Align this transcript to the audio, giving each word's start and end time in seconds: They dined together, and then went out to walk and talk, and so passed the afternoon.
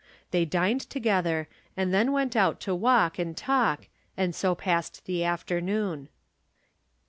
They 0.31 0.45
dined 0.45 0.81
together, 0.89 1.47
and 1.77 1.93
then 1.93 2.11
went 2.11 2.35
out 2.35 2.59
to 2.61 2.73
walk 2.73 3.19
and 3.19 3.37
talk, 3.37 3.87
and 4.17 4.33
so 4.33 4.55
passed 4.55 5.05
the 5.05 5.23
afternoon. 5.23 6.09